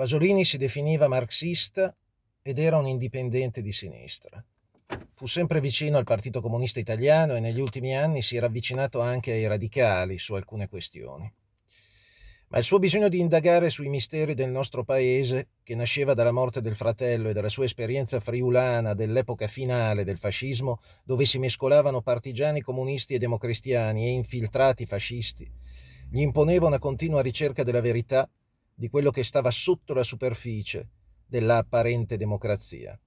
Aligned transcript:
Pasolini 0.00 0.46
si 0.46 0.56
definiva 0.56 1.08
marxista 1.08 1.94
ed 2.40 2.58
era 2.58 2.78
un 2.78 2.86
indipendente 2.86 3.60
di 3.60 3.70
sinistra. 3.70 4.42
Fu 5.10 5.26
sempre 5.26 5.60
vicino 5.60 5.98
al 5.98 6.04
Partito 6.04 6.40
Comunista 6.40 6.80
Italiano 6.80 7.36
e 7.36 7.40
negli 7.40 7.60
ultimi 7.60 7.94
anni 7.94 8.22
si 8.22 8.34
era 8.34 8.46
avvicinato 8.46 9.02
anche 9.02 9.32
ai 9.32 9.46
radicali 9.46 10.18
su 10.18 10.32
alcune 10.32 10.68
questioni. 10.68 11.30
Ma 12.48 12.56
il 12.56 12.64
suo 12.64 12.78
bisogno 12.78 13.10
di 13.10 13.18
indagare 13.18 13.68
sui 13.68 13.90
misteri 13.90 14.32
del 14.32 14.50
nostro 14.50 14.84
paese, 14.84 15.48
che 15.62 15.74
nasceva 15.74 16.14
dalla 16.14 16.32
morte 16.32 16.62
del 16.62 16.76
fratello 16.76 17.28
e 17.28 17.34
dalla 17.34 17.50
sua 17.50 17.66
esperienza 17.66 18.20
friulana 18.20 18.94
dell'epoca 18.94 19.48
finale 19.48 20.02
del 20.02 20.16
fascismo, 20.16 20.78
dove 21.04 21.26
si 21.26 21.38
mescolavano 21.38 22.00
partigiani 22.00 22.62
comunisti 22.62 23.12
e 23.12 23.18
democristiani 23.18 24.06
e 24.06 24.12
infiltrati 24.12 24.86
fascisti, 24.86 25.46
gli 26.08 26.22
imponeva 26.22 26.68
una 26.68 26.78
continua 26.78 27.20
ricerca 27.20 27.62
della 27.62 27.82
verità 27.82 28.26
di 28.80 28.88
quello 28.88 29.10
che 29.10 29.24
stava 29.24 29.50
sotto 29.50 29.92
la 29.92 30.02
superficie 30.02 30.88
della 31.26 31.58
apparente 31.58 32.16
democrazia. 32.16 32.98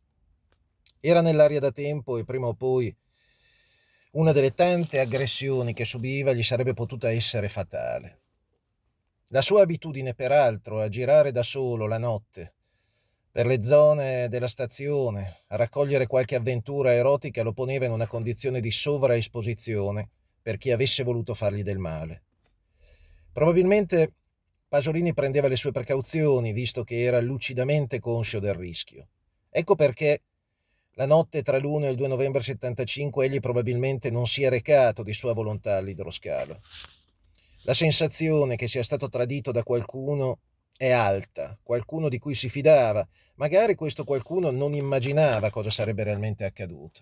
Era 0.99 1.19
nell'aria 1.19 1.59
da 1.59 1.71
tempo 1.71 2.19
e 2.19 2.23
prima 2.23 2.45
o 2.45 2.53
poi 2.53 2.95
una 4.11 4.33
delle 4.33 4.53
tante 4.53 4.99
aggressioni 4.99 5.73
che 5.73 5.83
subiva 5.83 6.31
gli 6.31 6.43
sarebbe 6.43 6.75
potuta 6.75 7.09
essere 7.09 7.49
fatale. 7.49 8.19
La 9.29 9.41
sua 9.41 9.63
abitudine, 9.63 10.13
peraltro, 10.13 10.79
a 10.79 10.89
girare 10.89 11.31
da 11.31 11.41
solo 11.41 11.87
la 11.87 11.97
notte 11.97 12.53
per 13.31 13.47
le 13.47 13.63
zone 13.63 14.29
della 14.29 14.47
stazione, 14.47 15.45
a 15.47 15.55
raccogliere 15.55 16.05
qualche 16.05 16.35
avventura 16.35 16.93
erotica, 16.93 17.41
lo 17.41 17.51
poneva 17.51 17.85
in 17.85 17.91
una 17.93 18.05
condizione 18.05 18.61
di 18.61 18.69
sovraesposizione 18.69 20.07
per 20.39 20.59
chi 20.59 20.69
avesse 20.69 21.01
voluto 21.01 21.33
fargli 21.33 21.63
del 21.63 21.79
male. 21.79 22.25
Probabilmente 23.31 24.13
Pasolini 24.73 25.13
prendeva 25.13 25.47
le 25.47 25.55
sue 25.55 25.71
precauzioni, 25.71 26.51
visto 26.51 26.83
che 26.83 27.03
era 27.03 27.21
lucidamente 27.21 27.99
conscio 27.99 28.39
del 28.39 28.55
rischio. 28.55 29.09
Ecco 29.51 29.75
perché 29.75 30.23
la 30.93 31.05
notte 31.05 31.43
tra 31.43 31.59
l'1 31.59 31.83
e 31.83 31.89
il 31.89 31.95
2 31.95 32.07
novembre 32.07 32.41
75 32.41 33.23
egli 33.23 33.39
probabilmente 33.39 34.09
non 34.09 34.25
si 34.25 34.41
è 34.41 34.49
recato 34.49 35.03
di 35.03 35.13
sua 35.13 35.33
volontà 35.33 35.77
all'idroscalo. 35.77 36.59
La 37.65 37.75
sensazione 37.75 38.55
che 38.55 38.67
sia 38.67 38.81
stato 38.81 39.09
tradito 39.09 39.51
da 39.51 39.61
qualcuno 39.61 40.39
è 40.75 40.89
alta, 40.89 41.55
qualcuno 41.61 42.09
di 42.09 42.17
cui 42.17 42.33
si 42.33 42.49
fidava, 42.49 43.07
magari 43.35 43.75
questo 43.75 44.03
qualcuno 44.03 44.49
non 44.49 44.73
immaginava 44.73 45.51
cosa 45.51 45.69
sarebbe 45.69 46.03
realmente 46.03 46.45
accaduto. 46.45 47.01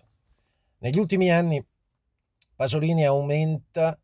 Negli 0.80 0.98
ultimi 0.98 1.30
anni 1.30 1.64
Pasolini 2.54 3.06
aumenta 3.06 3.98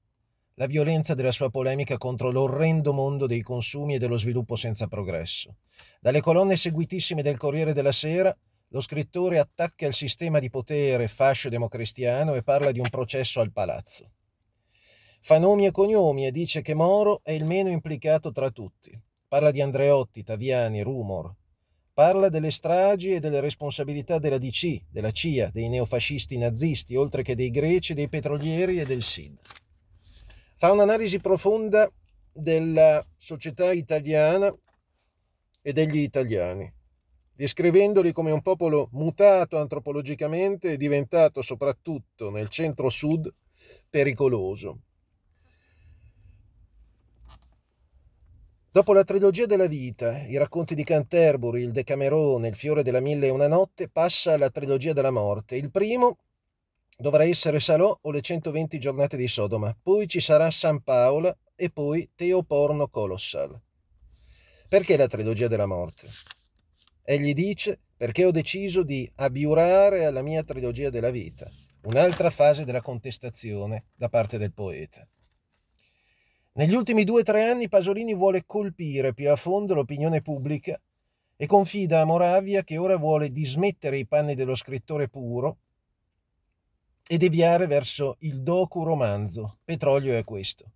la 0.59 0.67
violenza 0.67 1.15
della 1.15 1.31
sua 1.31 1.51
polemica 1.51 1.97
contro 1.99 2.33
l'orrendo 2.33 2.93
mondo 2.93 3.27
dei 3.27 3.43
consumi 3.43 3.95
e 3.95 3.99
dello 3.99 4.17
sviluppo 4.19 4.57
senza 4.57 4.89
progresso. 4.89 5.59
Dalle 6.01 6.21
colonne 6.21 6.57
seguitissime 6.57 7.23
del 7.23 7.37
Corriere 7.37 7.73
della 7.73 7.93
Sera, 7.93 8.37
lo 8.71 8.81
scrittore 8.81 9.39
attacca 9.39 9.87
il 9.87 9.95
sistema 9.95 10.41
di 10.41 10.51
potere 10.51 11.07
fascio 11.07 11.49
democristiano 11.49 12.35
e 12.35 12.43
parla 12.43 12.73
di 12.73 12.81
un 12.81 12.89
processo 12.91 13.39
al 13.39 13.53
palazzo. 13.53 14.11
Fa 15.21 15.39
nomi 15.39 15.67
e 15.67 15.71
cognomi 15.71 16.27
e 16.27 16.33
dice 16.33 16.61
che 16.61 16.75
Moro 16.75 17.21
è 17.23 17.31
il 17.31 17.45
meno 17.45 17.69
implicato 17.71 18.33
tra 18.33 18.51
tutti. 18.51 19.01
Parla 19.29 19.53
di 19.53 19.61
Andreotti, 19.61 20.25
Taviani, 20.25 20.83
Rumor. 20.83 21.33
Parla 21.95 22.29
delle 22.29 22.51
stragi 22.51 23.11
e 23.11 23.21
delle 23.21 23.41
responsabilità 23.41 24.19
della 24.19 24.39
DC, 24.39 24.87
della 24.91 25.13
CIA, 25.13 25.51
dei 25.53 25.69
neofascisti 25.69 26.37
nazisti, 26.37 26.97
oltre 26.97 27.23
che 27.23 27.37
dei 27.37 27.51
greci, 27.51 27.95
dei 27.95 28.09
petrolieri 28.09 28.81
e 28.81 28.85
del 28.85 29.05
SID 29.05 29.39
fa 30.59 30.73
un'analisi 30.73 31.21
profonda 31.21 31.89
della 32.33 33.07
società 33.17 33.71
italiana 33.71 34.53
e 35.63 35.73
degli 35.73 35.99
italiani, 35.99 36.71
descrivendoli 37.33 38.11
come 38.11 38.33
un 38.33 38.43
popolo 38.43 38.89
mutato 38.93 39.57
antropologicamente 39.57 40.73
e 40.73 40.77
diventato 40.77 41.43
soprattutto 41.43 42.31
nel 42.31 42.49
centro-sud 42.49 43.33
pericoloso. 43.89 44.81
Dopo 48.73 48.93
la 48.93 49.05
trilogia 49.05 49.47
della 49.47 49.67
vita, 49.67 50.27
i 50.27 50.37
racconti 50.37 50.75
di 50.75 50.83
Canterbury, 50.83 51.63
il 51.63 51.71
Decamerone, 51.71 52.49
il 52.49 52.57
fiore 52.57 52.83
della 52.83 53.01
mille 53.01 53.29
e 53.29 53.31
una 53.31 53.49
notte, 53.49 53.89
passa 53.89 54.33
alla 54.35 54.51
trilogia 54.51 54.93
della 54.93 55.11
morte. 55.11 55.55
Il 55.55 55.71
primo 55.71 56.19
Dovrà 57.01 57.23
essere 57.23 57.61
Salò 57.61 57.97
o 58.03 58.11
le 58.11 58.21
120 58.21 58.77
giornate 58.81 59.17
di 59.17 59.29
Sodoma, 59.29 59.73
poi 59.81 60.09
ci 60.09 60.19
sarà 60.19 60.51
San 60.51 60.83
Paolo 60.83 61.39
e 61.55 61.71
poi 61.71 62.11
Teoporno 62.13 62.89
Colossal. 62.89 63.57
Perché 64.69 64.97
la 64.97 65.07
trilogia 65.07 65.47
della 65.47 65.67
morte? 65.67 66.09
Egli 67.05 67.35
dice 67.35 67.79
perché 67.97 68.25
ho 68.25 68.33
deciso 68.33 68.83
di 68.83 69.09
abiurare 69.15 70.07
alla 70.07 70.23
mia 70.23 70.43
trilogia 70.43 70.91
della 70.91 71.13
vita, 71.13 71.49
un'altra 71.83 72.31
fase 72.31 72.65
della 72.65 72.83
contestazione 72.83 73.85
da 73.95 74.09
parte 74.09 74.37
del 74.37 74.53
poeta. 74.53 75.07
Negli 76.55 76.75
ultimi 76.75 77.05
due 77.05 77.21
o 77.21 77.25
tre 77.25 77.45
anni 77.45 77.69
Pasolini 77.69 78.13
vuole 78.13 78.43
colpire 78.45 79.15
più 79.15 79.31
a 79.31 79.37
fondo 79.37 79.73
l'opinione 79.73 80.21
pubblica 80.21 80.77
e 81.37 81.47
confida 81.47 82.01
a 82.01 82.05
Moravia 82.05 82.65
che 82.65 82.77
ora 82.77 82.97
vuole 82.97 83.31
dismettere 83.31 83.99
i 83.99 84.07
panni 84.09 84.35
dello 84.35 84.57
scrittore 84.57 85.09
puro 85.09 85.59
e 87.11 87.17
deviare 87.17 87.67
verso 87.67 88.17
il 88.21 88.43
docu-romanzo 88.43 89.61
Petrolio 89.65 90.15
è 90.15 90.25
questo. 90.25 90.73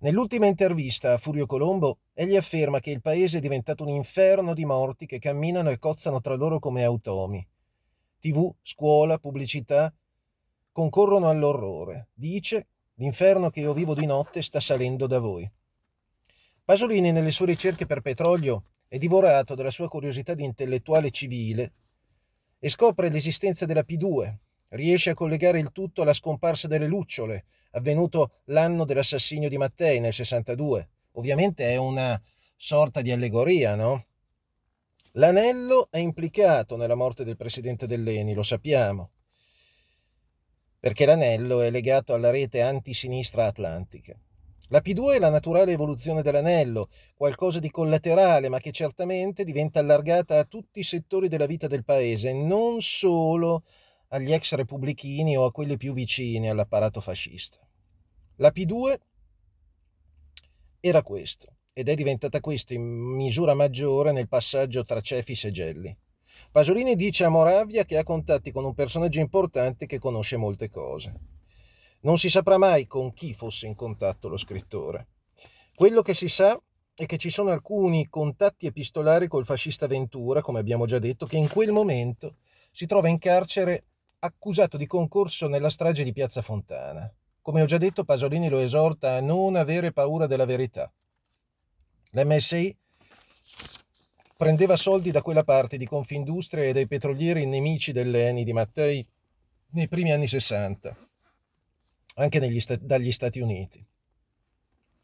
Nell'ultima 0.00 0.44
intervista 0.44 1.14
a 1.14 1.18
Furio 1.18 1.46
Colombo, 1.46 2.00
egli 2.12 2.36
afferma 2.36 2.80
che 2.80 2.90
il 2.90 3.00
paese 3.00 3.38
è 3.38 3.40
diventato 3.40 3.82
un 3.82 3.88
inferno 3.88 4.52
di 4.52 4.66
morti 4.66 5.06
che 5.06 5.18
camminano 5.18 5.70
e 5.70 5.78
cozzano 5.78 6.20
tra 6.20 6.34
loro 6.34 6.58
come 6.58 6.84
automi. 6.84 7.44
TV, 8.20 8.54
scuola, 8.60 9.16
pubblicità 9.16 9.90
concorrono 10.70 11.30
all'orrore. 11.30 12.08
Dice, 12.12 12.66
l'inferno 12.96 13.48
che 13.48 13.60
io 13.60 13.72
vivo 13.72 13.94
di 13.94 14.04
notte 14.04 14.42
sta 14.42 14.60
salendo 14.60 15.06
da 15.06 15.18
voi. 15.18 15.50
Pasolini 16.62 17.10
nelle 17.10 17.32
sue 17.32 17.46
ricerche 17.46 17.86
per 17.86 18.02
petrolio 18.02 18.64
è 18.86 18.98
divorato 18.98 19.54
dalla 19.54 19.70
sua 19.70 19.88
curiosità 19.88 20.34
di 20.34 20.44
intellettuale 20.44 21.10
civile 21.10 21.72
e 22.58 22.68
scopre 22.68 23.08
l'esistenza 23.08 23.64
della 23.64 23.84
P2, 23.86 24.34
riesce 24.74 25.10
a 25.10 25.14
collegare 25.14 25.58
il 25.58 25.72
tutto 25.72 26.02
alla 26.02 26.12
scomparsa 26.12 26.68
delle 26.68 26.86
lucciole, 26.86 27.44
avvenuto 27.72 28.40
l'anno 28.46 28.84
dell'assassinio 28.84 29.48
di 29.48 29.58
Mattei 29.58 30.00
nel 30.00 30.12
62. 30.12 30.88
Ovviamente 31.12 31.68
è 31.68 31.76
una 31.76 32.20
sorta 32.56 33.00
di 33.00 33.10
allegoria, 33.10 33.74
no? 33.74 34.06
L'anello 35.12 35.88
è 35.90 35.98
implicato 35.98 36.76
nella 36.76 36.96
morte 36.96 37.24
del 37.24 37.36
presidente 37.36 37.86
dell'ENI, 37.86 38.34
lo 38.34 38.42
sappiamo, 38.42 39.10
perché 40.80 41.06
l'anello 41.06 41.60
è 41.60 41.70
legato 41.70 42.14
alla 42.14 42.30
rete 42.30 42.62
antisinistra 42.62 43.46
atlantica. 43.46 44.18
La 44.68 44.80
P2 44.84 45.14
è 45.14 45.18
la 45.20 45.28
naturale 45.28 45.72
evoluzione 45.72 46.22
dell'anello, 46.22 46.88
qualcosa 47.14 47.60
di 47.60 47.70
collaterale, 47.70 48.48
ma 48.48 48.58
che 48.58 48.72
certamente 48.72 49.44
diventa 49.44 49.78
allargata 49.78 50.38
a 50.38 50.44
tutti 50.44 50.80
i 50.80 50.84
settori 50.84 51.28
della 51.28 51.46
vita 51.46 51.68
del 51.68 51.84
paese, 51.84 52.32
non 52.32 52.80
solo 52.80 53.62
agli 54.14 54.32
ex 54.32 54.54
repubblichini 54.54 55.36
o 55.36 55.44
a 55.44 55.50
quelli 55.50 55.76
più 55.76 55.92
vicini 55.92 56.48
all'apparato 56.48 57.00
fascista. 57.00 57.58
La 58.36 58.52
P2 58.54 58.94
era 60.78 61.02
questo 61.02 61.56
ed 61.72 61.88
è 61.88 61.94
diventata 61.94 62.38
questa 62.38 62.74
in 62.74 62.82
misura 62.82 63.54
maggiore 63.54 64.12
nel 64.12 64.28
passaggio 64.28 64.84
tra 64.84 65.00
Cefis 65.00 65.44
e 65.44 65.50
Gelli. 65.50 65.96
Pasolini 66.52 66.94
dice 66.94 67.24
a 67.24 67.28
Moravia 67.28 67.84
che 67.84 67.98
ha 67.98 68.04
contatti 68.04 68.52
con 68.52 68.64
un 68.64 68.74
personaggio 68.74 69.18
importante 69.18 69.86
che 69.86 69.98
conosce 69.98 70.36
molte 70.36 70.68
cose. 70.68 71.12
Non 72.02 72.16
si 72.16 72.30
saprà 72.30 72.56
mai 72.56 72.86
con 72.86 73.12
chi 73.12 73.34
fosse 73.34 73.66
in 73.66 73.74
contatto 73.74 74.28
lo 74.28 74.36
scrittore. 74.36 75.08
Quello 75.74 76.02
che 76.02 76.14
si 76.14 76.28
sa 76.28 76.60
è 76.94 77.06
che 77.06 77.16
ci 77.16 77.30
sono 77.30 77.50
alcuni 77.50 78.08
contatti 78.08 78.66
epistolari 78.66 79.26
col 79.26 79.44
fascista 79.44 79.88
Ventura, 79.88 80.40
come 80.40 80.60
abbiamo 80.60 80.86
già 80.86 81.00
detto, 81.00 81.26
che 81.26 81.36
in 81.36 81.48
quel 81.48 81.72
momento 81.72 82.36
si 82.70 82.86
trova 82.86 83.08
in 83.08 83.18
carcere 83.18 83.86
accusato 84.24 84.78
di 84.78 84.86
concorso 84.86 85.48
nella 85.48 85.68
strage 85.68 86.02
di 86.02 86.12
Piazza 86.12 86.40
Fontana. 86.40 87.12
Come 87.42 87.60
ho 87.60 87.66
già 87.66 87.76
detto, 87.76 88.04
Pasolini 88.04 88.48
lo 88.48 88.58
esorta 88.58 89.16
a 89.16 89.20
non 89.20 89.54
avere 89.54 89.92
paura 89.92 90.26
della 90.26 90.46
verità. 90.46 90.90
L'MSI 92.12 92.74
prendeva 94.36 94.76
soldi 94.76 95.10
da 95.10 95.20
quella 95.20 95.44
parte 95.44 95.76
di 95.76 95.86
Confindustria 95.86 96.64
e 96.64 96.72
dai 96.72 96.86
petrolieri 96.86 97.44
nemici 97.44 97.92
dell'Eni 97.92 98.44
di 98.44 98.52
Mattei 98.54 99.06
nei 99.72 99.88
primi 99.88 100.12
anni 100.12 100.26
60, 100.26 100.96
anche 102.16 102.60
sta- 102.60 102.76
dagli 102.76 103.12
Stati 103.12 103.40
Uniti. 103.40 103.84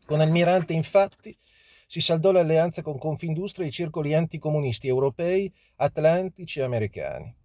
Con 0.07 0.21
Almirante, 0.21 0.73
infatti, 0.73 1.37
si 1.87 2.01
saldò 2.01 2.33
l'alleanza 2.33 2.81
con 2.83 2.97
Confindustria 2.97 3.67
e 3.67 3.69
i 3.69 3.73
circoli 3.73 4.15
anticomunisti 4.15 4.89
europei, 4.89 5.53
atlantici 5.77 6.61
e 6.61 6.63
americani. 6.63 7.37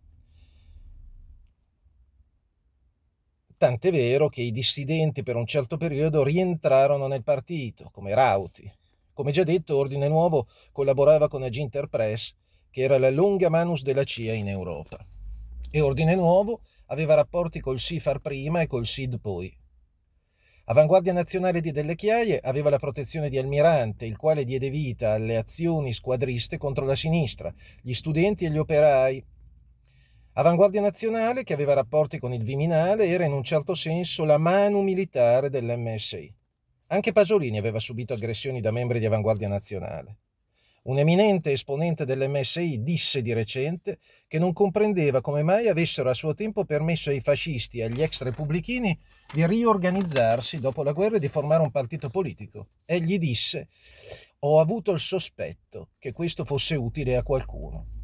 Tant'è 3.58 3.92
vero 3.92 4.30
che 4.30 4.42
i 4.42 4.52
dissidenti 4.52 5.24
per 5.24 5.36
un 5.36 5.46
certo 5.46 5.78
periodo 5.78 6.24
rientrarono 6.24 7.08
nel 7.08 7.24
partito, 7.24 7.90
come 7.92 8.14
Rauti, 8.14 8.70
Come 9.16 9.32
già 9.32 9.44
detto, 9.44 9.78
Ordine 9.78 10.10
Nuovo 10.10 10.46
collaborava 10.74 11.30
con 11.30 11.42
Aginter 11.42 11.88
Press, 11.88 12.34
che 12.70 12.82
era 12.82 12.98
la 12.98 13.10
longa 13.10 13.48
manus 13.48 13.82
della 13.82 14.04
CIA 14.04 14.34
in 14.34 14.50
Europa. 14.50 14.98
E 15.72 15.80
Ordine 15.80 16.16
Nuovo 16.16 16.60
aveva 16.88 17.14
rapporti 17.14 17.62
col 17.62 17.80
SIFAR 17.80 18.20
prima 18.20 18.60
e 18.60 18.68
col 18.68 18.86
SID 18.86 19.22
poi. 19.22 19.58
Avanguardia 20.66 21.14
Nazionale 21.14 21.62
di 21.62 21.72
Delle 21.72 21.96
Chiaie 21.96 22.40
aveva 22.40 22.70
la 22.70 22.78
protezione 22.78 23.30
di 23.30 23.38
Almirante, 23.38 24.04
il 24.06 24.18
quale 24.18 24.44
diede 24.44 24.70
vita 24.70 25.14
alle 25.14 25.38
azioni 25.38 25.94
squadriste 25.94 26.58
contro 26.58 26.84
la 26.84 26.96
sinistra, 26.96 27.54
gli 27.82 27.94
studenti 27.94 28.44
e 28.44 28.50
gli 28.50 28.58
operai. 28.58 29.24
Avanguardia 30.38 30.82
Nazionale, 30.82 31.44
che 31.44 31.54
aveva 31.54 31.72
rapporti 31.72 32.20
con 32.20 32.34
il 32.34 32.44
Viminale, 32.44 33.08
era 33.08 33.24
in 33.24 33.32
un 33.32 33.42
certo 33.42 33.74
senso 33.74 34.26
la 34.26 34.38
mano 34.38 34.82
militare 34.82 35.50
dell'MSI. 35.50 36.36
Anche 36.88 37.14
Pasolini 37.14 37.58
aveva 37.58 37.80
subito 37.80 38.14
aggressioni 38.14 38.60
da 38.60 38.72
membri 38.72 39.00
di 39.00 39.06
Avanguardia 39.06 39.48
Nazionale. 39.48 40.18
Un 40.84 41.00
eminente 41.00 41.54
esponente 41.54 42.04
dell'MSI 42.04 42.84
disse 42.84 43.22
di 43.22 43.32
recente 43.32 43.98
che 44.28 44.38
non 44.38 44.52
comprendeva 44.52 45.22
come 45.22 45.42
mai 45.42 45.70
avessero 45.70 46.10
a 46.10 46.14
suo 46.14 46.34
tempo 46.34 46.66
permesso 46.66 47.12
ai 47.12 47.22
fascisti 47.22 47.80
e 47.80 47.86
agli 47.86 48.04
ex 48.04 48.22
repubblichini 48.22 49.00
di 49.32 49.48
riorganizzarsi 49.48 50.60
dopo 50.60 50.84
la 50.84 50.92
guerra 50.92 51.16
e 51.16 51.20
di 51.20 51.30
formare 51.30 51.64
un 51.64 51.72
partito 51.72 52.10
politico. 52.10 52.68
Egli 52.86 53.18
disse: 53.18 53.70
Ho 54.40 54.60
avuto 54.60 54.92
il 54.92 55.00
sospetto 55.00 55.92
che 55.98 56.12
questo 56.12 56.44
fosse 56.44 56.76
utile 56.76 57.16
a 57.16 57.24
qualcuno. 57.24 57.95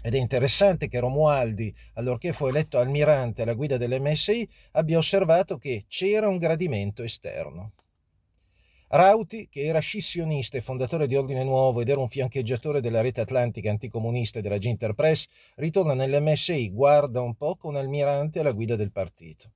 Ed 0.00 0.14
è 0.14 0.18
interessante 0.18 0.86
che 0.86 1.00
Romualdi, 1.00 1.74
allorché 1.94 2.32
fu 2.32 2.46
eletto 2.46 2.78
almirante 2.78 3.42
alla 3.42 3.54
guida 3.54 3.76
dell'MSI, 3.76 4.48
abbia 4.72 4.98
osservato 4.98 5.58
che 5.58 5.84
c'era 5.88 6.28
un 6.28 6.38
gradimento 6.38 7.02
esterno. 7.02 7.72
Rauti, 8.90 9.48
che 9.50 9.64
era 9.64 9.80
scissionista 9.80 10.56
e 10.56 10.62
fondatore 10.62 11.06
di 11.06 11.14
Ordine 11.14 11.44
Nuovo 11.44 11.82
ed 11.82 11.88
era 11.90 12.00
un 12.00 12.08
fiancheggiatore 12.08 12.80
della 12.80 13.02
rete 13.02 13.20
atlantica 13.20 13.70
anticomunista 13.70 14.38
e 14.38 14.42
della 14.42 14.56
Ginter 14.56 14.94
Press, 14.94 15.26
ritorna 15.56 15.92
nell'MSI, 15.92 16.70
guarda 16.70 17.20
un 17.20 17.34
po' 17.34 17.56
con 17.56 17.76
Almirante 17.76 18.40
alla 18.40 18.52
guida 18.52 18.76
del 18.76 18.92
partito. 18.92 19.50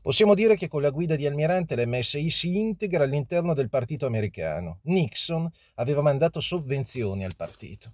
Possiamo 0.00 0.34
dire 0.34 0.56
che 0.56 0.68
con 0.68 0.80
la 0.80 0.90
guida 0.90 1.16
di 1.16 1.26
Almirante 1.26 1.76
l'MSI 1.76 2.30
si 2.30 2.58
integra 2.58 3.04
all'interno 3.04 3.52
del 3.52 3.68
partito 3.68 4.06
americano. 4.06 4.78
Nixon 4.84 5.50
aveva 5.74 6.02
mandato 6.02 6.40
sovvenzioni 6.40 7.24
al 7.24 7.36
partito. 7.36 7.92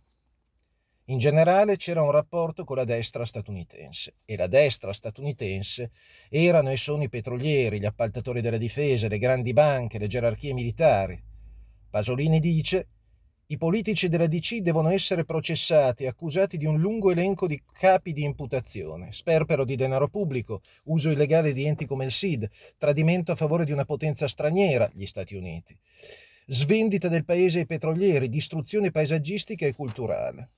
In 1.10 1.18
generale 1.18 1.74
c'era 1.74 2.02
un 2.02 2.12
rapporto 2.12 2.62
con 2.62 2.76
la 2.76 2.84
destra 2.84 3.24
statunitense 3.24 4.14
e 4.24 4.36
la 4.36 4.46
destra 4.46 4.92
statunitense 4.92 5.90
erano 6.28 6.70
e 6.70 6.76
sono 6.76 7.02
i 7.02 7.08
petrolieri, 7.08 7.80
gli 7.80 7.84
appaltatori 7.84 8.40
della 8.40 8.56
difesa, 8.56 9.08
le 9.08 9.18
grandi 9.18 9.52
banche, 9.52 9.98
le 9.98 10.06
gerarchie 10.06 10.52
militari. 10.52 11.20
Pasolini 11.90 12.38
dice 12.38 12.86
i 13.46 13.56
politici 13.56 14.06
della 14.06 14.28
DC 14.28 14.58
devono 14.58 14.88
essere 14.90 15.24
processati 15.24 16.04
e 16.04 16.06
accusati 16.06 16.56
di 16.56 16.66
un 16.66 16.78
lungo 16.78 17.10
elenco 17.10 17.48
di 17.48 17.60
capi 17.72 18.12
di 18.12 18.22
imputazione, 18.22 19.10
sperpero 19.10 19.64
di 19.64 19.74
denaro 19.74 20.06
pubblico, 20.06 20.60
uso 20.84 21.10
illegale 21.10 21.52
di 21.52 21.64
enti 21.64 21.86
come 21.86 22.04
il 22.04 22.12
SID, 22.12 22.48
tradimento 22.78 23.32
a 23.32 23.34
favore 23.34 23.64
di 23.64 23.72
una 23.72 23.84
potenza 23.84 24.28
straniera, 24.28 24.88
gli 24.94 25.06
Stati 25.06 25.34
Uniti, 25.34 25.76
svendita 26.46 27.08
del 27.08 27.24
paese 27.24 27.58
ai 27.58 27.66
petrolieri, 27.66 28.28
distruzione 28.28 28.92
paesaggistica 28.92 29.66
e 29.66 29.74
culturale. 29.74 30.50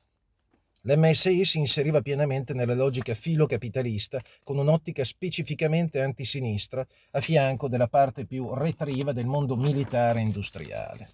L'MSI 0.85 1.45
si 1.45 1.59
inseriva 1.59 2.01
pienamente 2.01 2.55
nella 2.55 2.75
logica 2.75 3.15
filocapitalista 3.15 4.21
con 4.43 4.59
un'ottica 4.59 5.05
specificamente 5.05 6.01
antisinistra 6.01 6.85
a 7.13 7.21
fianco 7.21 7.69
della 7.69 7.87
parte 7.87 8.27
più 8.27 8.53
retriva 8.53 9.13
del 9.13 9.27
mondo 9.27 9.55
militare 9.55 10.19
e 10.19 10.23
industriale. 10.23 11.09